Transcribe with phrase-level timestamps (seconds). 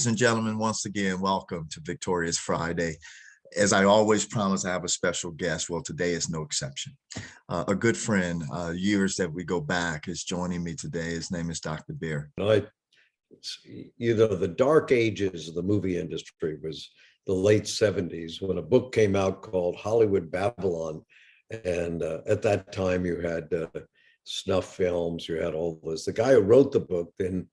[0.00, 2.96] Ladies and gentlemen, once again, welcome to Victorious Friday.
[3.54, 5.68] As I always promise, I have a special guest.
[5.68, 6.96] Well, today is no exception.
[7.50, 11.10] Uh, a good friend, uh, years that we go back, is joining me today.
[11.10, 11.92] His name is Dr.
[11.92, 12.28] Baehr.
[12.40, 12.64] I,
[13.98, 16.90] you know, the dark ages of the movie industry was
[17.26, 21.04] the late 70s when a book came out called Hollywood Babylon.
[21.62, 23.80] And uh, at that time, you had uh,
[24.24, 26.06] snuff films, you had all this.
[26.06, 27.48] The guy who wrote the book then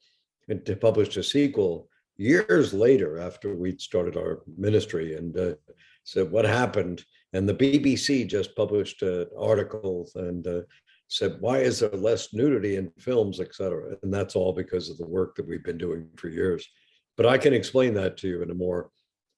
[0.79, 5.53] published a sequel years later after we'd started our ministry and uh,
[6.03, 7.03] said what happened?
[7.33, 10.61] And the bbc just published an article and uh,
[11.07, 13.95] said why is there less nudity in films et cetera?
[14.03, 16.67] And that's all because of the work that we've been doing for years.
[17.15, 18.89] But i can explain that to you in a more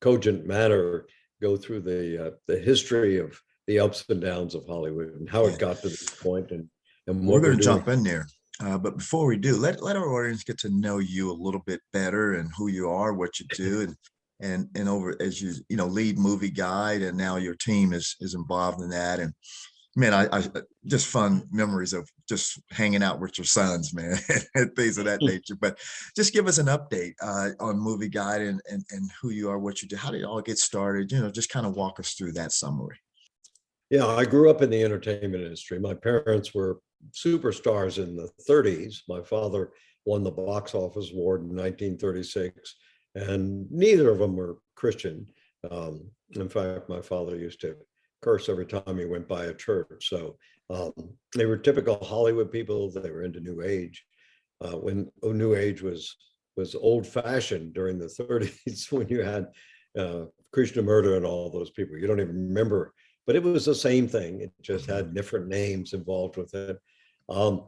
[0.01, 1.05] cogent manner
[1.41, 5.45] go through the uh, the history of the ups and downs of hollywood and how
[5.45, 6.67] it got to this point and
[7.07, 8.27] and we're going to jump in there
[8.63, 11.61] uh, but before we do, let let our audience get to know you a little
[11.65, 13.95] bit better and who you are, what you do, and
[14.41, 18.17] and and over as you you know lead movie guide, and now your team is
[18.19, 19.19] is involved in that.
[19.19, 19.33] And
[19.95, 20.43] man, I, I
[20.85, 24.17] just fun memories of just hanging out with your sons, man,
[24.55, 25.55] and things of that nature.
[25.55, 25.79] But
[26.17, 29.57] just give us an update uh, on movie guide and, and and who you are,
[29.57, 31.13] what you do, how did it all get started?
[31.13, 32.97] You know, just kind of walk us through that summary.
[33.89, 35.79] Yeah, I grew up in the entertainment industry.
[35.79, 36.79] My parents were
[37.11, 39.01] superstars in the 30s.
[39.07, 39.71] My father
[40.05, 42.75] won the box office award in 1936,
[43.15, 45.27] and neither of them were Christian.
[45.69, 47.75] Um, in fact, my father used to
[48.21, 50.09] curse every time he went by a church.
[50.09, 50.37] So
[50.69, 50.93] um,
[51.35, 52.91] they were typical Hollywood people.
[52.91, 54.05] They were into New Age.
[54.61, 56.15] Uh, when oh, New Age was
[56.57, 59.47] was old fashioned during the 30s, when you had
[59.97, 62.93] uh, Krishnamurti and all those people, you don't even remember
[63.29, 64.41] but it was the same thing.
[64.41, 65.13] It just had mm-hmm.
[65.13, 66.79] different names involved with it.
[67.29, 67.65] Um,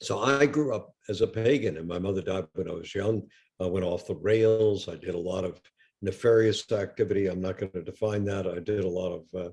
[0.00, 3.22] so I grew up as a pagan, and my mother died when I was young.
[3.60, 4.88] I went off the rails.
[4.88, 5.60] I did a lot of
[6.02, 7.28] nefarious activity.
[7.28, 8.48] I'm not going to define that.
[8.48, 9.50] I did a lot of uh,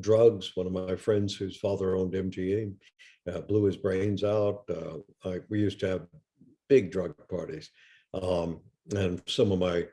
[0.00, 0.56] drugs.
[0.56, 2.74] One of my friends, whose father owned MGM,
[3.32, 4.64] uh, blew his brains out.
[4.68, 6.06] Uh, I, we used to have
[6.68, 7.70] big drug parties,
[8.12, 8.58] um,
[8.96, 9.86] and some of my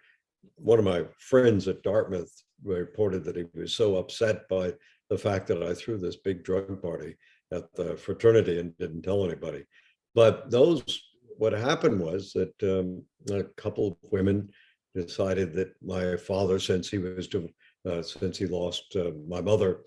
[0.56, 2.32] one of my friends at Dartmouth
[2.64, 4.74] reported that he was so upset by
[5.10, 7.16] the fact that I threw this big drug party
[7.54, 9.66] at the fraternity and didn't tell anybody.
[10.16, 10.84] But those,
[11.38, 14.50] what happened was that um, a couple of women
[14.96, 17.30] decided that my father, since he was,
[17.88, 19.82] uh, since he lost uh, my mother,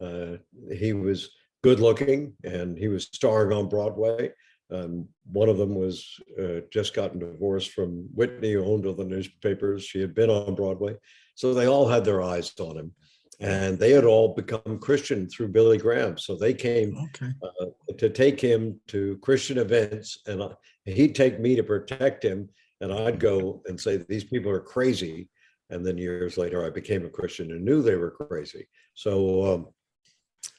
[0.00, 0.36] uh,
[0.72, 1.30] he was
[1.62, 4.30] good looking and he was starring on Broadway.
[4.70, 9.04] Um, one of them was uh, just gotten divorced from Whitney, who owned all the
[9.04, 9.84] newspapers.
[9.84, 10.96] She had been on Broadway.
[11.34, 12.92] So they all had their eyes on him.
[13.40, 16.16] And they had all become Christian through Billy Graham.
[16.16, 17.32] So they came okay.
[17.42, 20.50] uh, to take him to Christian events, and I,
[20.84, 22.48] he'd take me to protect him.
[22.80, 25.28] And I'd go and say, These people are crazy.
[25.70, 28.68] And then years later, I became a Christian and knew they were crazy.
[28.94, 29.66] So um,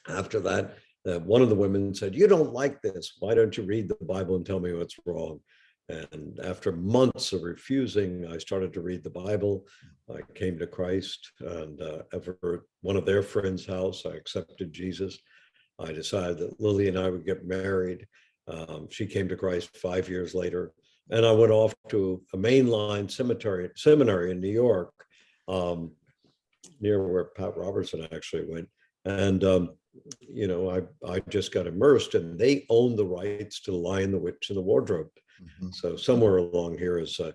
[0.08, 3.14] after that, uh, one of the women said, You don't like this.
[3.18, 5.40] Why don't you read the Bible and tell me what's wrong?
[5.88, 9.66] And after months of refusing, I started to read the Bible.
[10.12, 15.16] I came to Christ, and uh, ever one of their friends' house, I accepted Jesus.
[15.78, 18.06] I decided that Lily and I would get married.
[18.48, 20.72] Um, she came to Christ five years later,
[21.10, 24.92] and I went off to a mainline cemetery seminary in New York,
[25.46, 25.92] um,
[26.80, 28.68] near where Pat Robertson actually went.
[29.04, 29.70] And um,
[30.20, 34.12] you know, I I just got immersed, and they own the rights to The Lion,
[34.12, 35.08] the Witch, and the Wardrobe.
[35.42, 35.70] Mm-hmm.
[35.72, 37.34] So somewhere along here is a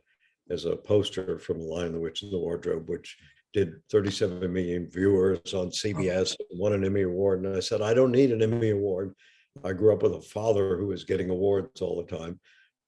[0.49, 3.17] is a poster from The Lion, the Witch, and the Wardrobe, which
[3.53, 6.45] did 37 million viewers on CBS, oh.
[6.53, 7.44] won an Emmy Award.
[7.44, 9.13] And I said, I don't need an Emmy Award.
[9.63, 12.40] I grew up with a father who was getting awards all the time.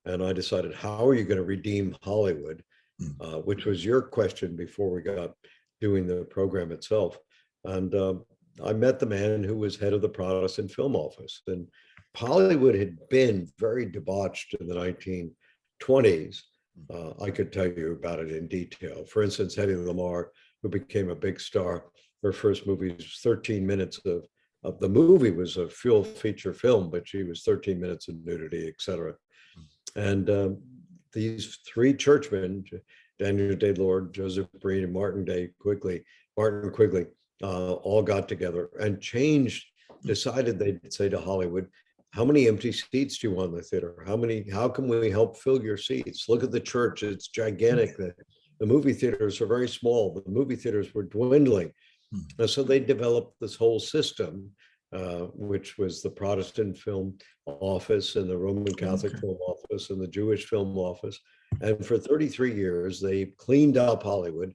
[0.05, 2.63] And I decided, how are you going to redeem Hollywood?
[3.01, 3.15] Mm.
[3.19, 5.33] Uh, which was your question before we got
[5.81, 7.17] doing the program itself.
[7.65, 8.15] And uh,
[8.63, 11.41] I met the man who was head of the Protestant Film Office.
[11.47, 11.67] And
[12.15, 16.41] Hollywood had been very debauched in the 1920s.
[16.89, 19.05] Uh, I could tell you about it in detail.
[19.05, 20.27] For instance, Hedy Lamarr,
[20.61, 21.85] who became a big star,
[22.21, 24.25] her first movie was 13 minutes of,
[24.63, 28.67] of the movie was a full feature film, but she was 13 minutes of nudity,
[28.67, 29.15] etc.
[29.95, 30.61] And um,
[31.11, 32.65] these three churchmen,
[33.19, 36.03] Daniel Day Lord, Joseph Breen, and Martin Day Quigley,
[36.37, 37.07] Martin Quigley,
[37.41, 39.65] uh, all got together and changed,
[40.05, 41.67] decided they'd say to Hollywood,
[42.11, 44.03] how many empty seats do you want in the theater?
[44.05, 46.29] How many, how can we help fill your seats?
[46.29, 47.97] Look at the church, it's gigantic.
[47.97, 48.13] The,
[48.59, 50.13] the movie theaters are very small.
[50.13, 51.71] The movie theaters were dwindling.
[52.37, 54.51] And so they developed this whole system
[54.93, 59.21] uh, which was the Protestant Film Office and the Roman Catholic Okay.
[59.21, 61.19] Film Office and the Jewish Film Office.
[61.61, 64.53] And for 33 years, they cleaned up Hollywood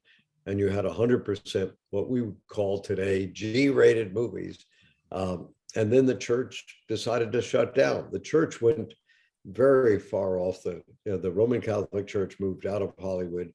[0.48, 4.64] and you had 100% what we would call today G-rated movies.
[5.12, 8.08] Um, and then the church decided to shut down.
[8.10, 8.94] The church went
[9.44, 13.52] very far off the, you know, the Roman Catholic Church moved out of Hollywood.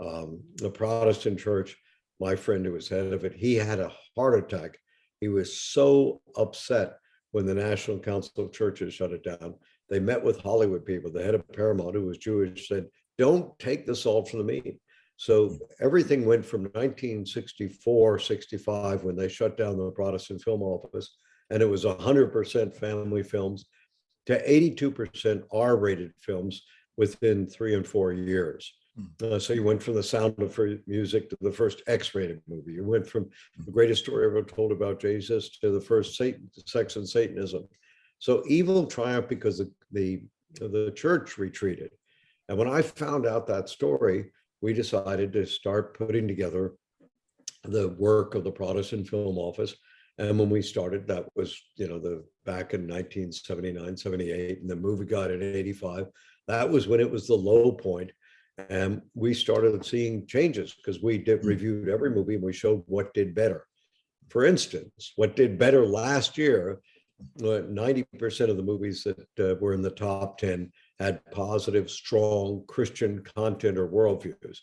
[0.00, 1.76] Um, the Protestant church,
[2.18, 4.76] my friend who was head of it, he had a heart attack.
[5.20, 6.98] He was so upset
[7.30, 9.54] when the National Council of Churches shut it down.
[9.88, 11.12] They met with Hollywood people.
[11.12, 14.80] The head of Paramount, who was Jewish, said, Don't take the salt from the meat.
[15.22, 21.16] So everything went from 1964, 65, when they shut down the Protestant Film Office,
[21.48, 23.66] and it was 100% family films,
[24.26, 26.64] to 82% R rated films
[26.96, 28.74] within three and four years.
[29.22, 30.58] Uh, so you went from the sound of
[30.88, 32.72] music to the first X-rated movie.
[32.72, 33.30] You went from
[33.64, 37.68] the greatest story ever told about Jesus to the first Satan, sex and Satanism.
[38.18, 40.24] So evil triumphed because the, the
[40.58, 41.92] the church retreated.
[42.48, 46.72] And when I found out that story, we decided to start putting together
[47.64, 49.74] the work of the Protestant Film Office.
[50.18, 54.76] And when we started, that was, you know, the back in 1979, 78, and the
[54.76, 56.06] movie got in 85.
[56.48, 58.12] That was when it was the low point
[58.68, 61.46] and we started seeing changes because we did Mm.
[61.46, 63.66] reviewed every movie and we showed what did better.
[64.28, 66.80] For instance, what did better last year,
[67.40, 70.70] uh, 90% of the movies that uh, were in the top 10
[71.02, 74.58] had positive, strong Christian content or worldviews.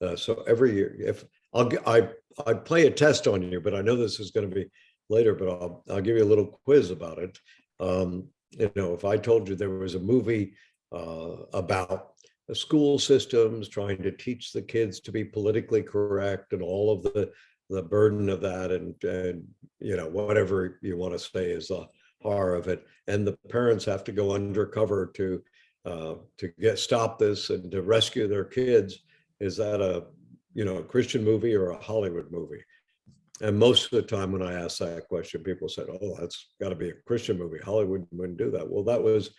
[0.00, 1.24] Uh, so every year, if
[1.54, 2.08] I'll, I,
[2.46, 4.66] I play a test on you, but I know this is going to be
[5.08, 7.38] later, but I'll, I'll give you a little quiz about it.
[7.78, 10.54] Um, you know, if I told you there was a movie
[10.90, 12.14] uh, about
[12.52, 17.30] school systems, trying to teach the kids to be politically correct and all of the,
[17.70, 19.44] the burden of that and, and,
[19.80, 21.86] you know, whatever you want to say is the
[22.20, 22.84] horror of it.
[23.06, 25.42] And the parents have to go undercover to,
[25.84, 29.00] uh, to get, stop this and to rescue their kids.
[29.40, 30.04] Is that a,
[30.54, 32.62] you know, a Christian movie or a Hollywood movie?
[33.40, 36.68] And most of the time when I ask that question, people said, oh, that's got
[36.68, 37.58] to be a Christian movie.
[37.58, 38.68] Hollywood wouldn't do that.
[38.68, 39.30] Well, that was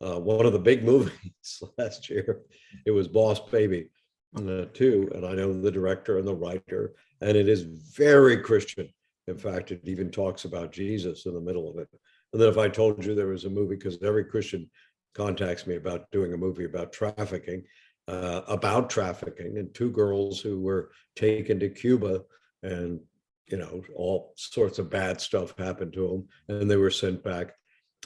[0.00, 2.40] uh, one of the big movies last year.
[2.86, 3.90] It was Boss Baby
[4.36, 8.88] uh, too, and I know the director and the writer, and it is very Christian.
[9.26, 11.88] In fact, it even talks about Jesus in the middle of it.
[12.32, 14.70] And then if I told you there was a movie, because every Christian
[15.14, 17.64] contacts me about doing a movie about trafficking,
[18.08, 22.22] uh, about trafficking, and two girls who were taken to Cuba,
[22.62, 23.00] and
[23.46, 27.54] you know all sorts of bad stuff happened to them, and they were sent back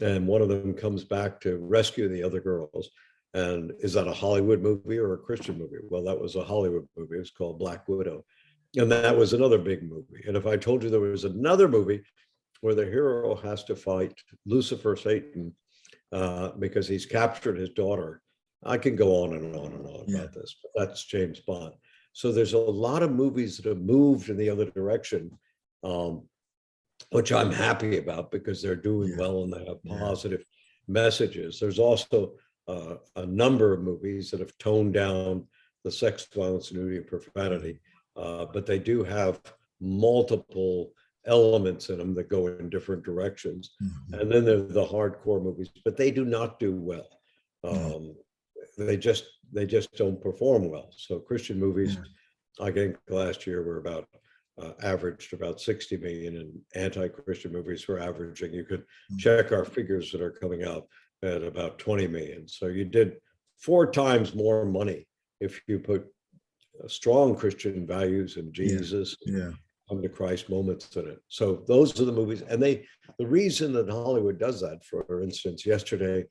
[0.00, 2.90] and one of them comes back to rescue the other girls.
[3.32, 5.78] And is that a Hollywood movie or a Christian movie?
[5.88, 7.16] Well, that was a Hollywood movie.
[7.16, 8.24] It was called Black Widow.
[8.76, 10.24] And that was another big movie.
[10.26, 12.02] And if I told you there was another movie
[12.60, 14.14] where the hero has to fight
[14.46, 15.54] Lucifer, Satan,
[16.14, 18.22] uh, because he's captured his daughter,
[18.64, 20.18] I can go on and on and on Yeah.
[20.18, 21.74] about this, but that's James Bond.
[22.12, 25.22] So there's a lot of movies that have moved in the other direction.
[25.82, 26.28] Um,
[27.10, 29.16] which I'm happy about because they're doing Yeah.
[29.18, 29.98] well and they have Yeah.
[29.98, 30.44] positive
[30.88, 31.58] messages.
[31.60, 35.46] There's also uh, a number of movies that have toned down
[35.82, 37.78] the sex, violence, nudity, and profanity,
[38.16, 39.38] uh, but they do have
[39.80, 40.94] multiple
[41.26, 43.70] elements in them that go in different directions.
[43.82, 44.20] Mhm.
[44.20, 47.08] And then there are the hardcore movies, but they do not do well.
[47.62, 48.14] Um,
[48.78, 50.90] they just they just don't perform well.
[50.96, 51.96] So Christian movies,
[52.60, 54.08] I think last year were about
[54.56, 58.52] uh, averaged about 60 million and anti-Christian movies were averaging.
[58.54, 59.18] You could Mm.
[59.18, 60.86] check our figures that are coming out
[61.22, 62.46] at about 20 million.
[62.46, 63.20] So you did
[63.56, 65.08] four times more money
[65.40, 66.06] if you put
[66.82, 68.76] uh, strong Christian values and Yeah.
[68.78, 69.52] Jesus Yeah.
[69.88, 71.20] Come to Christ moments in it.
[71.28, 72.42] So those are the movies.
[72.42, 72.86] And they,
[73.18, 76.24] the reason that Hollywood does that, for instance, yesterday,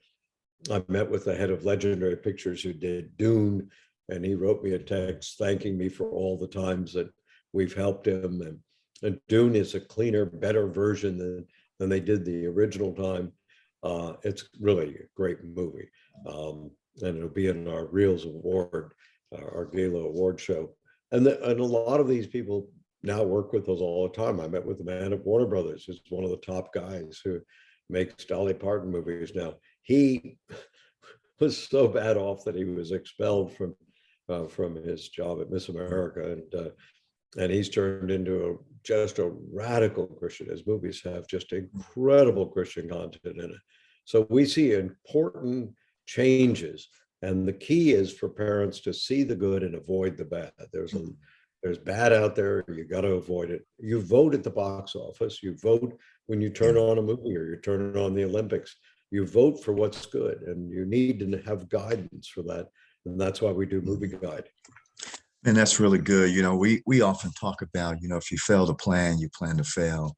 [0.72, 3.70] I met with the head of Legendary Pictures who did Dune,
[4.10, 7.10] and he wrote me a text thanking me for all the times that
[7.52, 8.42] we've helped him.
[8.42, 8.60] And,
[9.02, 11.46] and Dune is a cleaner, better version than,
[11.80, 13.32] than they did the original time.
[13.84, 15.90] Uh, it's really a great movie.
[16.28, 18.94] Um, and it'll be in our Reels Award,
[19.36, 20.76] uh, our Gala Award show.
[21.12, 22.70] And, the, and a lot of these people
[23.04, 24.40] now work with those all the time.
[24.40, 27.42] I met with the man at Warner Brothers, who's one of the top guys who
[27.90, 29.56] makes Dolly Parton movies now.
[29.82, 30.38] He
[31.40, 33.76] was so bad off that he was expelled from
[34.30, 36.70] uh, from his job at Miss America, and uh,
[37.38, 38.56] and he's turned into a
[38.86, 40.50] just a radical Christian.
[40.50, 43.62] His movies have just incredible Christian content in it.
[44.06, 45.72] So we see important
[46.06, 46.88] changes,
[47.22, 50.54] and the key is for parents to see the good and avoid the bad.
[50.72, 51.06] There's a
[51.63, 52.65] there's bad out there.
[52.67, 53.65] You got to avoid it.
[53.79, 55.41] You vote at the box office.
[55.41, 58.75] You vote when you turn on a movie or you turn on the Olympics.
[59.12, 62.67] You vote for what's good, and you need to have guidance for that.
[63.05, 64.46] And that's why we do movie guide.
[65.46, 66.32] And that's really good.
[66.32, 69.29] You know, we we often talk about, you know, if you fail to plan, you
[69.29, 70.17] plan to fail.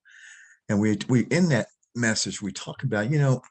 [0.70, 3.42] And we we in that message we talk about, you know,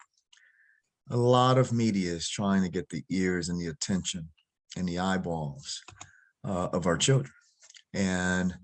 [1.11, 4.31] a lot of media is trying to get the ears and the attention
[4.77, 5.83] and the eyeballs
[6.45, 7.33] uh, of our children.
[7.95, 8.55] And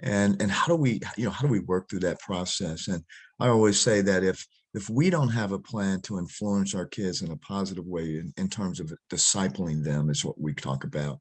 [0.00, 2.88] and and how do we, you know, how do we work through that process?
[2.88, 3.02] And
[3.40, 7.22] I always say that if if we don't have a plan to influence our kids
[7.22, 11.18] in a positive way in, in terms of discipling them is what we talk about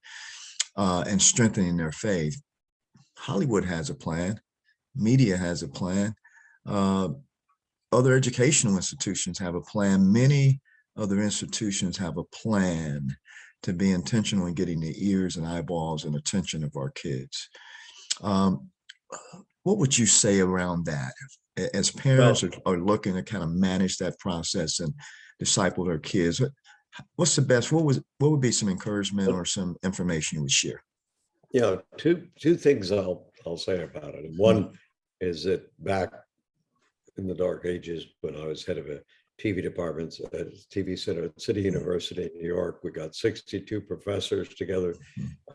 [0.75, 2.39] uh, and strengthening their faith.
[3.17, 4.39] Hollywood has a plan,
[4.95, 6.13] media has a plan,
[6.67, 7.09] uh,
[7.91, 10.11] other educational institutions have a plan.
[10.11, 10.61] Many
[10.97, 13.15] other institutions have a plan
[13.63, 17.49] to be intentional in getting the ears and eyeballs and attention of our kids.
[18.21, 18.69] Um,
[19.63, 21.13] what would you say around that?
[21.73, 24.93] As parents well, are, are looking to kind of manage that process and
[25.39, 26.41] disciple their kids,
[27.15, 30.51] what's the best what was what would be some encouragement or some information you would
[30.51, 30.83] share
[31.51, 34.71] yeah two two things i'll i'll say about it and one
[35.21, 36.11] is that back
[37.17, 38.99] in the dark ages when i was head of a
[39.41, 44.49] tv departments at tv center at city university in new york we got 62 professors
[44.49, 44.95] together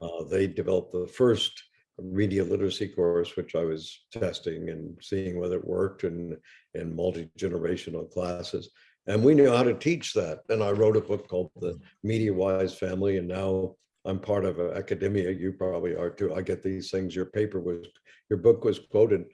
[0.00, 1.52] uh, they developed the first
[1.98, 6.36] media literacy course which i was testing and seeing whether it worked and
[6.74, 8.70] in multi-generational classes
[9.06, 10.40] and we knew how to teach that.
[10.48, 13.74] And I wrote a book called The Media Wise Family, and now
[14.04, 15.30] I'm part of academia.
[15.30, 16.34] You probably are too.
[16.34, 17.14] I get these things.
[17.14, 17.84] Your paper was,
[18.30, 19.24] your book was quoted,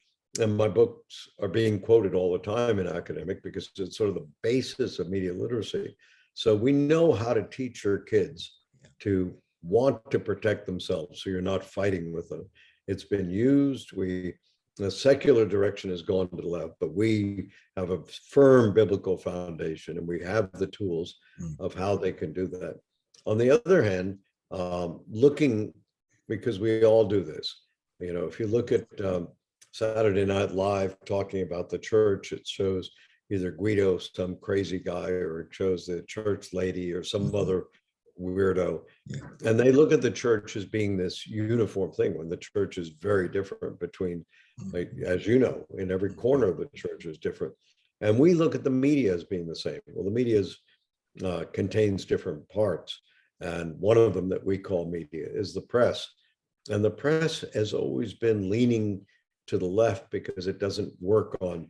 [0.41, 4.15] and my books are being quoted all the time in academic because it's sort of
[4.15, 5.97] the basis of media literacy.
[6.35, 8.59] So we know how to teach your kids
[9.01, 12.49] to want to protect themselves, so you're not fighting with them.
[12.87, 13.93] It's been used.
[13.93, 14.35] We
[14.79, 19.99] the secular direction has gone to the left, but we have a firm biblical foundation
[19.99, 21.59] and we have the tools mm.
[21.59, 22.77] of how they can do that.
[23.27, 24.19] On the other hand,
[24.53, 25.75] um, looking,
[26.29, 27.63] because we all do this,
[27.99, 29.29] you know, if you look at um,
[29.79, 32.91] Saturday Night Live talking about the church, it shows
[33.31, 37.37] either Guido, some crazy guy, or it shows the church lady or some mm-hmm.
[37.37, 37.67] other
[38.21, 38.81] weirdo.
[39.07, 39.21] Yeah.
[39.45, 42.89] And they look at the church as being this uniform thing when the church is
[42.89, 44.27] very different between,
[44.61, 44.75] mm.
[44.75, 47.55] like, as you know, in every corner of the church is different.
[48.01, 49.81] And we look at the media as being the same.
[49.87, 50.59] Well, the media is,
[51.25, 53.01] uh, contains different parts.
[53.41, 56.09] And one of them that we call media is the press.
[56.69, 59.07] And the press has always been leaning
[59.49, 61.69] to the left because it doesn't work on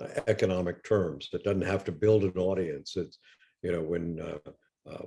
[0.00, 1.28] uh, economic terms.
[1.32, 2.96] It doesn't have to build an audience.
[2.96, 3.18] It's,
[3.62, 4.50] you know, when uh,
[4.90, 5.04] uh,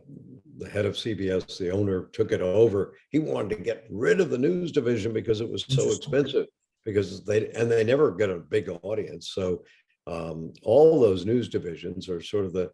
[0.58, 2.94] the head of CBS, the owner, took it over.
[3.10, 6.48] He wanted to get rid of the news division because it was so expensive.
[6.84, 9.32] Because they and they never get a big audience.
[9.34, 9.64] So
[10.08, 12.72] um, all those news divisions are sort of the,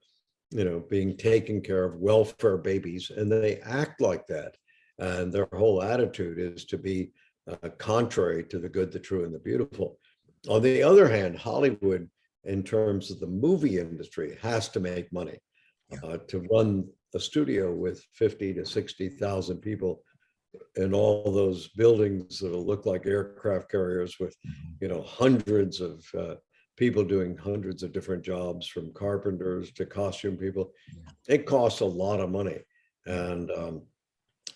[0.52, 4.56] you know, being taken care of welfare babies, and they act like that.
[4.98, 7.12] And their whole attitude is to be
[7.48, 10.00] uh, contrary to the good, the true, and the beautiful.
[10.50, 12.10] On the other hand, Hollywood,
[12.44, 15.40] in terms of the movie industry, has to make money.
[16.04, 16.86] Uh, to run
[17.16, 20.04] a studio with 50 to 60,000 people
[20.76, 24.74] in all those buildings that'll look like aircraft carriers with, mm-hmm.
[24.82, 26.36] you know, hundreds of uh,
[26.76, 30.72] people doing hundreds of different jobs from carpenters to costume people.
[31.28, 32.60] It costs a lot of money.
[33.06, 33.82] And um,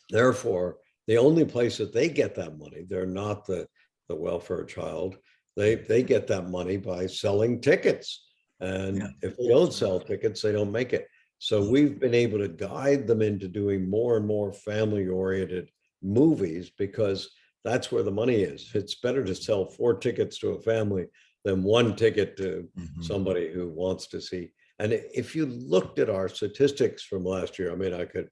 [0.10, 3.68] therefore, the only place that they get that money, they're not the,
[4.10, 5.18] the welfare child.
[5.58, 8.28] They, they get that money by selling tickets.
[8.60, 9.08] And yeah.
[9.22, 11.08] if they don't sell tickets, they don't make it.
[11.40, 15.72] So we've been able to guide them into doing more and more family oriented
[16.04, 17.32] movies because
[17.64, 18.70] that's where the money is.
[18.74, 21.08] It's better to sell four tickets to a family
[21.44, 23.02] than one ticket to mm-hmm.
[23.02, 24.52] somebody who wants to see.
[24.80, 28.30] And if you looked at our statistics from last year, I mean, I could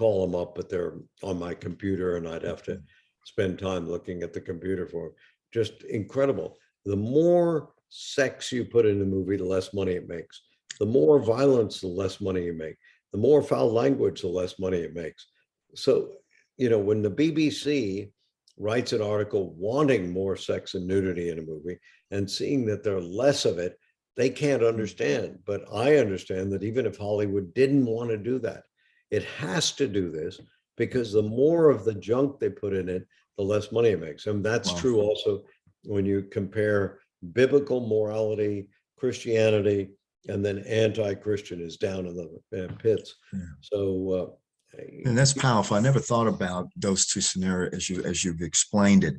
[0.00, 2.84] call them up, but they're on my computer and I'd have to mm-hmm.
[3.24, 5.14] spend time looking at the computer for them.
[5.52, 6.56] Just incredible.
[6.86, 10.40] The more sex you put in a movie, the less money it makes.
[10.78, 12.76] The more violence, the less money you make.
[13.12, 15.26] The more foul language, the less money it makes.
[15.74, 16.12] So,
[16.56, 18.10] you know, when the BBC
[18.56, 21.78] writes an article wanting more sex and nudity in a movie
[22.10, 23.78] and seeing that there are less of it,
[24.16, 25.40] they can't understand.
[25.44, 28.62] But I understand that even if Hollywood didn't want to do that,
[29.10, 30.40] it has to do this
[30.76, 34.26] because the more of the junk they put in it, the less money it makes.
[34.26, 34.78] And that's wow.
[34.78, 35.42] true also
[35.84, 37.00] when you compare
[37.32, 39.90] biblical morality, Christianity,
[40.28, 43.14] and then anti-Christian is down in the uh, pits.
[43.32, 43.40] Yeah.
[43.60, 45.76] So, uh, And that's powerful.
[45.76, 49.14] I never thought about those two scenarios as you as you've explained it.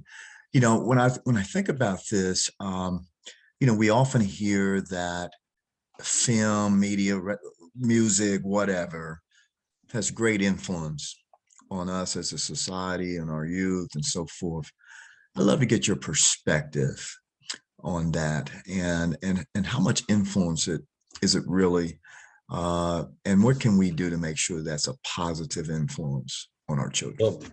[0.53, 3.07] You know, when I when I think about this, um,
[3.59, 5.31] you know, we often hear that
[6.01, 7.35] film, media, re-
[7.75, 9.20] music, whatever,
[9.91, 11.17] has great influence
[11.69, 14.69] on us as a society and our youth and so forth.
[15.35, 17.05] I'd love to get your perspective
[17.83, 20.81] on that and and and how much influence it
[21.23, 21.99] is it really
[22.51, 26.89] uh, and what can we do to make sure that's a positive influence on our
[26.89, 27.17] children?
[27.19, 27.43] Well,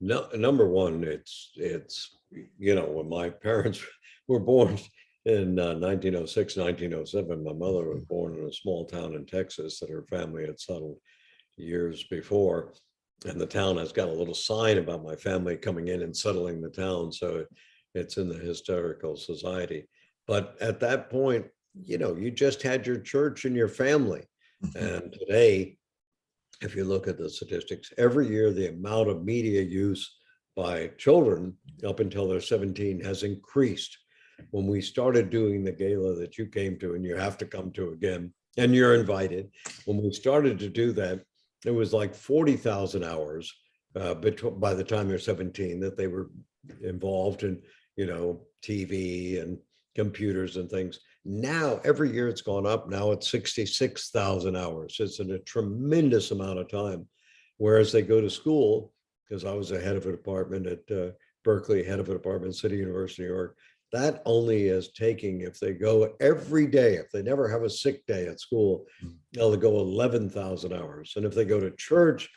[0.00, 2.16] no, number one, it's, it's,
[2.58, 3.84] you know, when my parents
[4.26, 4.78] were born
[5.26, 9.90] in uh, 1906, 1907, my mother was born in a small town in Texas that
[9.90, 10.96] her family had settled
[11.56, 12.72] years before.
[13.24, 16.60] And the town has got a little sign about my family coming in and settling
[16.60, 17.48] the town, so it-
[17.94, 19.88] it's in the historical society.
[20.26, 24.24] But at that point, you know, you just had your church and your family.
[24.64, 25.02] Mhm.
[25.02, 25.78] And today,
[26.62, 30.18] if you look at the statistics, every year, the amount of media use
[30.54, 33.96] by children up until they're 17 has increased.
[34.50, 37.72] When we started doing the gala that you came to and you have to come
[37.72, 39.50] to again, and you're invited,
[39.84, 41.24] when we started to do that,
[41.64, 43.52] it was like 40,000 hours
[43.96, 46.30] uh, betw- by the time they're 17 that they were
[46.82, 47.62] involved in,
[47.96, 49.58] you know, TV and
[49.94, 51.00] computers and things.
[51.24, 52.88] Now, every year it's gone up.
[52.88, 54.96] Now it's 66,000 hours.
[55.00, 57.08] It's a tremendous amount of time.
[57.56, 58.92] Whereas they go to school,
[59.28, 61.10] because I was a head of a department at uh,
[61.42, 63.58] Berkeley, head of a department, City University, of New York.
[63.92, 68.04] That only is taking, if they go every day, if they never have a sick
[68.06, 69.14] day at school, Mm.
[69.32, 71.12] they'll go 11,000 hours.
[71.16, 72.28] And if they go to church,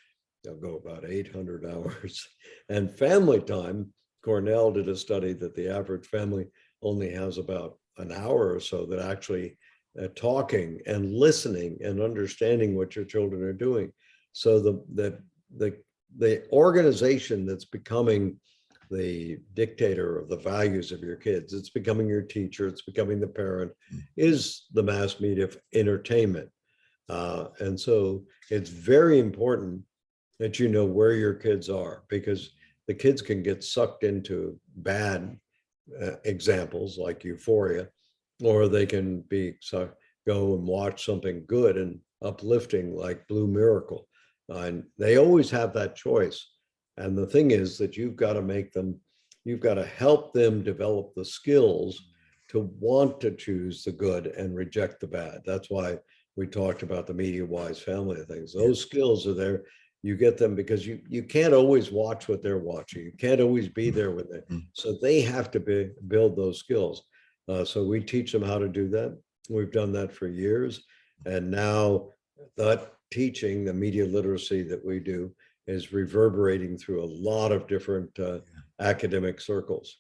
[0.44, 2.27] they'll go about 800 hours.
[2.70, 6.48] And family time, Cornell did a study that the average family
[6.82, 9.58] only has about an hour or so that actually
[10.00, 13.91] uh, talking and listening and understanding what your children are doing.
[14.34, 15.20] So the the
[15.58, 15.77] the
[16.18, 18.39] the organization that's becoming
[18.89, 23.28] the dictator of the values of your kids, it's becoming your teacher, it's becoming the
[23.28, 23.71] parent,
[24.17, 26.49] is the mass media of entertainment.
[27.08, 29.82] Uh, and so it's very important
[30.39, 32.52] that you know where your kids are because
[32.88, 35.38] the kids can get sucked into bad
[36.02, 37.88] uh, examples like euphoria
[38.43, 39.89] or they can be so
[40.28, 44.08] go and watch something good and uplifting like blue miracle.
[44.47, 46.47] And they always have that choice
[46.99, 48.99] and the thing is that you've got to make them
[49.45, 52.12] you've got to help them develop the skills
[52.49, 55.41] to want to choose the good and reject the bad.
[55.45, 55.97] That's why
[56.35, 58.53] we talked about the media wise family of things.
[58.53, 59.63] Those skills are there.
[60.03, 63.03] You get them because you you can't always watch what they're watching.
[63.05, 64.67] You can't always be there with it Mhm.
[64.73, 67.03] so they have to be build those skills.
[67.47, 69.17] Uh, so we teach them how to do that.
[69.49, 70.85] We've done that for years.
[71.25, 72.12] And now
[72.57, 75.33] that teaching, the media literacy that we do
[75.69, 78.39] is reverberating through a lot of different uh,
[78.79, 79.97] academic circles.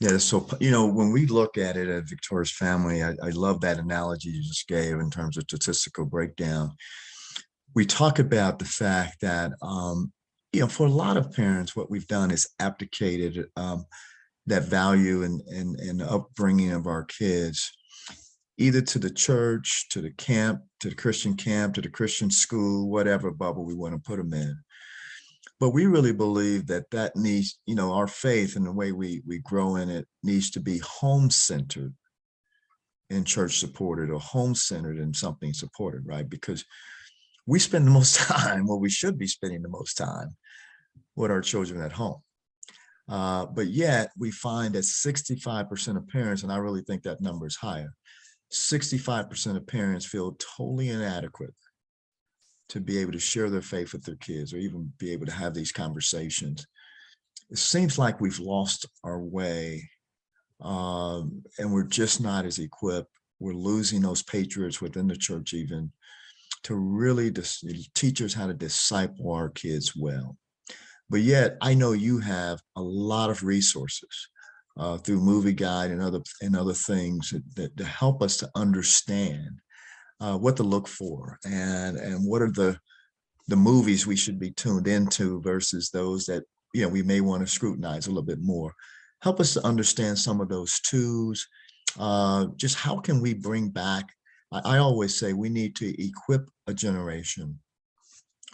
[0.00, 3.60] Yeah, so you know, when we look at it at Victoria's Family, I, I love
[3.62, 6.72] that analogy you just gave in terms of statistical breakdown.
[7.74, 10.12] We talk about the fact that um,
[10.52, 13.86] you know, for a lot of parents, what we've done is abdicated um,
[14.46, 17.72] that value and and and upbringing of our kids,
[18.58, 22.90] either to the church, to the camp, to the Christian camp, to the Christian school,
[22.90, 24.58] whatever bubble we want to put them in.
[25.60, 29.22] But we really believe that that needs you know our faith and the way we
[29.26, 31.94] we grow in it needs to be home centered
[33.10, 36.28] and church supported or home centered and something supported right?
[36.28, 36.64] Because
[37.46, 40.36] we spend the most time well we should be spending the most time
[41.16, 42.20] with our children at home.
[43.08, 47.46] Uh, but yet we find that 65% of parents and i really think that number
[47.46, 47.94] is higher
[48.52, 51.54] 65% of parents feel totally inadequate
[52.70, 55.32] to be able to share their faith with their kids or even be able to
[55.32, 56.66] have these conversations.
[57.50, 59.88] It seems like we've lost our way
[60.60, 63.10] um, and we're just not as equipped.
[63.38, 65.92] We're losing those patriots within the church, even
[66.64, 70.36] to really dis- teach us how to disciple our kids well.
[71.08, 74.28] But yet, I know you have a lot of resources
[74.78, 78.50] uh, through Movie Guide and other and other things that, that to help us to
[78.54, 79.60] understand
[80.20, 82.78] uh, what to look for and and what are the
[83.48, 87.44] the movies we should be tuned into versus those that you know we may want
[87.44, 88.72] to scrutinize a little bit more.
[89.22, 91.46] Help us to understand some of those twos
[91.98, 94.12] uh, just how can we bring back
[94.52, 97.58] I, I always say we need to equip a generation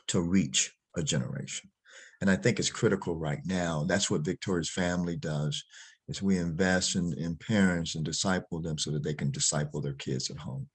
[0.09, 1.71] to reach a generation.
[2.21, 3.85] And i think it's critical right now.
[3.85, 5.63] That's what victoria's family does
[6.09, 9.95] is we invest in, in parents and disciple them so that they can disciple their
[9.95, 10.69] kids at home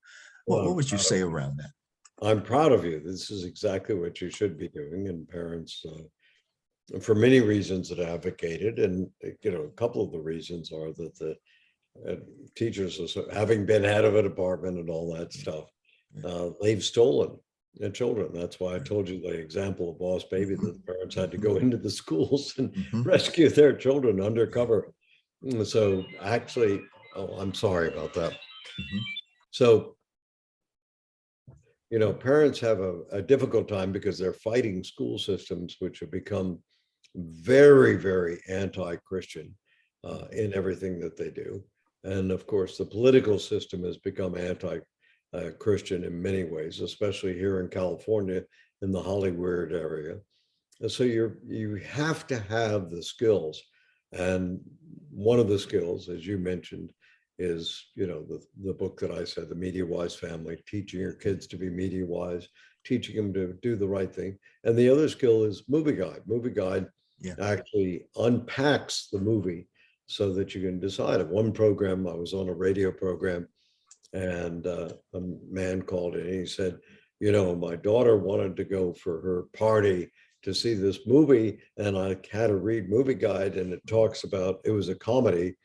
[0.45, 1.71] what, what would you uh, say around that?
[2.21, 2.99] I'm proud of you.
[2.99, 7.99] This is exactly what you should be doing and parents, uh, for many reasons that
[7.99, 9.07] I advocated and,
[9.43, 11.35] you know, a couple of the reasons are that the
[12.09, 12.15] uh,
[12.55, 15.65] teachers, are- having been head of a department and all that stuff,
[16.25, 17.37] uh, they've stolen
[17.75, 18.31] the children.
[18.33, 21.37] That's why I told you the example of Boss Baby, that the parents had to
[21.37, 23.05] go into the schools and Mhm.
[23.05, 24.91] rescue their children undercover.
[25.43, 26.81] Mm, So actually,
[27.15, 28.33] oh, I'm sorry about that.
[28.33, 29.01] Mhm.
[29.51, 29.97] So,
[31.89, 36.11] you know, parents have a, a difficult time because they're fighting school systems which have
[36.11, 36.59] become
[37.15, 39.55] very, very anti-Christian
[40.03, 41.63] uh, in everything that they do.
[42.03, 47.67] And of course, the political system has become anti-Christian in many ways, especially here in
[47.67, 48.43] California,
[48.81, 50.19] in the Hollywood area.
[50.81, 53.61] And so you're you have to have the skills.
[54.11, 54.59] And
[55.11, 56.91] one of the skills, as you mentioned,
[57.37, 61.13] is you know the the book that I said, the Media Wise Family, teaching your
[61.13, 62.47] kids to be media wise,
[62.83, 64.37] teaching them to do the right thing.
[64.63, 66.21] And the other skill is movie guide.
[66.25, 66.87] Movie guide
[67.19, 67.35] Yeah.
[67.41, 69.67] actually unpacks the movie
[70.07, 71.19] so that you can decide.
[71.21, 73.47] At one program, I was on a radio program,
[74.13, 76.25] and uh, a man called in.
[76.25, 76.79] And he said,
[77.19, 80.11] "You know, my daughter wanted to go for her party."
[80.43, 84.61] To see this movie and I had to read movie guide and it talks about
[84.63, 85.55] it was a comedy,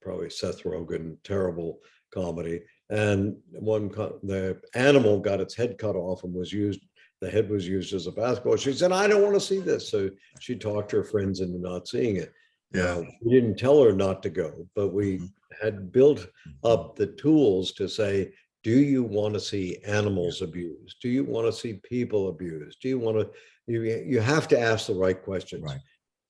[0.00, 1.78] probably Seth Rogen, terrible
[2.12, 2.62] comedy.
[2.90, 6.80] And one the animal got its head cut off and was used,
[7.20, 8.56] the head was used as a basketball.
[8.56, 9.88] She said, I don't want to see this.
[9.88, 12.32] So she talked her friends into not seeing it.
[12.74, 12.82] Yeah.
[12.96, 15.30] Uh, we didn't tell her not to go, but we Mhm.
[15.62, 16.26] had built
[16.64, 18.32] up the tools to say,
[18.64, 20.96] do you want to see animals abused?
[21.00, 22.80] Do you want to see people abused?
[22.80, 23.30] Do you want to,
[23.66, 25.62] you, you have to ask the right questions.
[25.62, 25.80] Right.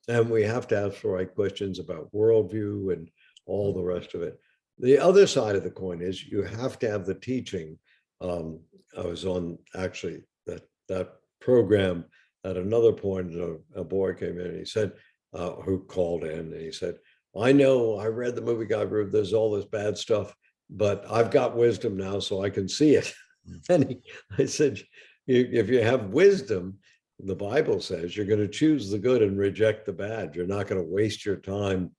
[0.09, 3.09] And we have to ask the right questions about worldview and
[3.47, 4.39] all the rest of it.
[4.79, 7.79] The other side of the coin is you have to have the teaching.
[8.21, 8.61] Um,
[8.97, 12.05] I was on actually that, that program
[12.45, 14.93] at another point, a, a boy came in and he said,
[15.33, 16.97] uh, who called in and he said,
[17.37, 20.35] I know I read the movie guide, Rube, there's all this bad stuff,
[20.71, 23.13] but I've got wisdom now, so I can see it.
[23.49, 23.61] Mm.
[23.69, 24.01] And he,
[24.39, 24.81] I said,
[25.27, 26.79] if you have wisdom,
[27.21, 30.35] the Bible says you're going to choose the good and reject the bad.
[30.35, 31.91] You're not going to waste your time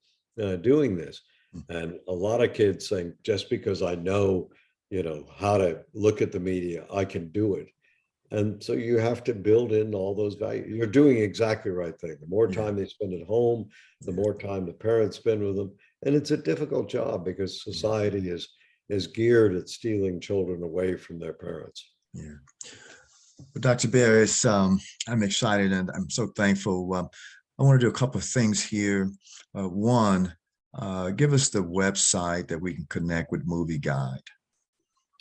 [0.42, 1.22] uh, doing this.
[1.56, 1.64] Mm.
[1.70, 4.50] And a lot of kids think just because I know,
[4.90, 7.68] you know, how to look at the media, I can do it.
[8.32, 10.68] And so you have to build in all those values.
[10.68, 12.18] You're doing exactly the right thing.
[12.20, 13.70] The more time they spend at home,
[14.02, 15.72] the more time the parents spend with them.
[16.06, 18.50] And it's a difficult job because society is
[18.90, 21.92] is geared at stealing children away from their parents.
[22.14, 22.36] Yeah.
[23.38, 23.88] Well, Dr.
[23.90, 26.94] Barris, um, I'm excited and I'm so thankful.
[26.94, 27.10] Um,
[27.60, 29.12] I want to do a couple of things here.
[29.58, 30.34] Uh, one,
[30.74, 34.22] uh, give us the website that we can connect with Movie Guide.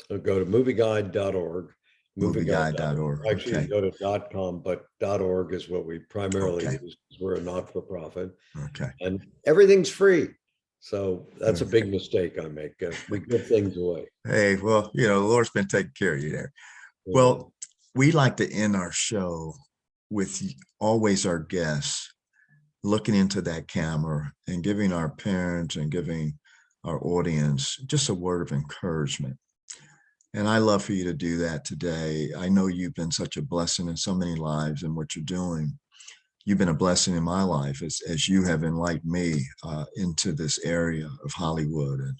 [0.08, 1.72] So go to movieguide.org.
[2.18, 3.66] Movieguide.org, Actually, okay.
[3.66, 6.78] go to .com, but .org is what we primarily Okay.
[6.80, 6.96] use.
[7.20, 8.30] We're a not-for-profit
[8.66, 8.90] Okay.
[9.00, 10.28] and everything's free.
[10.78, 12.80] So that's a big mistake I make.
[12.82, 14.06] uh, We give things away.
[14.24, 16.52] Hey, well, you know, the Lord's been taking care of you there.
[17.06, 17.52] Well,
[17.94, 19.54] we like to end our show
[20.10, 20.42] with
[20.80, 22.12] always our guests
[22.82, 26.38] looking into that camera and giving our parents and giving
[26.84, 29.36] our audience just a word of encouragement.
[30.34, 32.30] And I love for you to do that today.
[32.36, 35.78] I know you've been such a blessing in so many lives and what you're doing.
[36.44, 40.32] You've been a blessing in my life as, as you have enlightened me uh, into
[40.32, 42.18] this area of Hollywood and,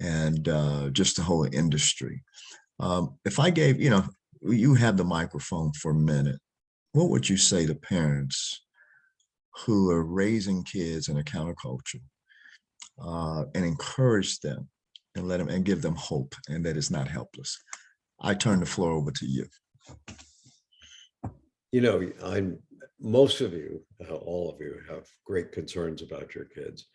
[0.00, 2.24] and uh, just the whole industry.
[2.80, 4.04] Um, if I gave, you know,
[4.42, 6.40] you have the microphone for a minute,
[6.92, 8.64] what would you say to parents
[9.64, 12.00] who are raising kids in a counterculture
[13.02, 14.68] uh, and encourage them
[15.14, 17.56] and let them and give them hope and that it's not helpless?
[18.20, 19.46] I turn the floor over to you.
[21.72, 22.58] You know, I'm,
[23.00, 26.86] most of you, uh, all of you have great concerns about your kids,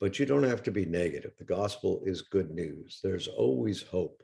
[0.00, 1.32] but you don't have to be negative.
[1.38, 3.00] The gospel is good news.
[3.02, 4.22] There's always hope.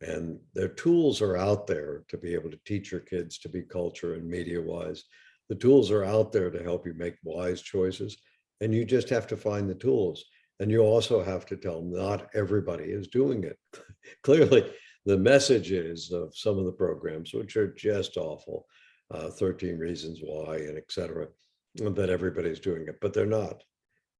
[0.00, 3.62] And their tools are out there to be able to teach your kids to be
[3.62, 5.04] culture and media wise.
[5.48, 8.16] The tools are out there to help you make wise choices.
[8.60, 10.24] And you just have to find the tools.
[10.60, 13.58] And you also have to tell them not everybody is doing it.
[14.22, 14.70] Clearly,
[15.04, 18.66] the messages of some of the programs, which are just awful,
[19.12, 21.28] uh, 13 Reasons Why, and et cetera,
[21.76, 23.62] that everybody's doing it, but they're not.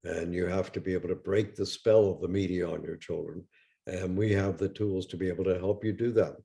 [0.05, 2.97] And you have to be able to break the spell of the media on your
[2.97, 3.45] children.
[3.87, 6.37] And we have the tools to be able to help you do that.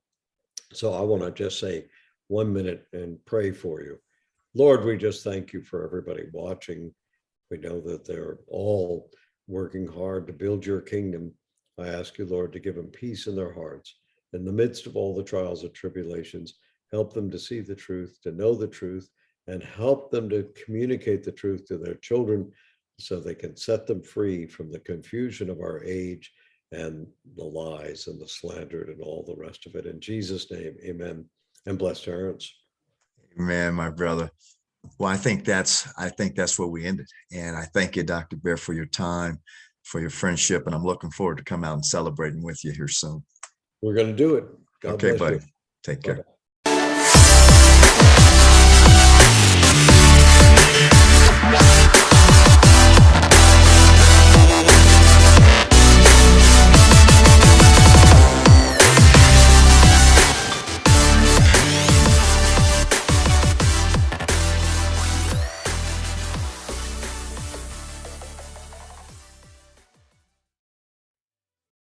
[0.74, 1.88] So I want to just say
[2.28, 3.98] one minute and pray for you.
[4.54, 6.94] Lord, we just thank you for everybody watching.
[7.50, 9.10] We know that they're all
[9.48, 11.34] working hard to build your kingdom.
[11.80, 13.96] I ask you, Lord, to give them peace in their hearts.
[14.34, 16.54] in the midst of all the trials and tribulations,
[16.92, 19.10] help them to see the truth, to know the truth,
[19.48, 22.52] and help them to communicate the truth to their children
[23.00, 26.32] so they can set them free from the confusion of our age
[26.72, 27.06] and
[27.36, 29.86] the lies and the slandered and all the rest of it.
[29.86, 31.26] In Jesus' name, amen.
[31.66, 32.52] And blessed parents.
[33.40, 34.32] Amen, my brother.
[34.98, 37.08] Well, I think that's, I think that's where we ended.
[37.32, 38.38] And I thank you, Dr.
[38.38, 39.40] Baehr, for your time,
[39.84, 42.88] for your friendship, and I'm looking forward to come out and celebrating with you here
[42.88, 43.24] soon.
[43.82, 44.46] We're going to do it.
[44.82, 45.26] God Okay, bless you.
[45.26, 45.40] buddy.
[45.84, 46.16] Take care.
[46.16, 46.31] Bye-bye.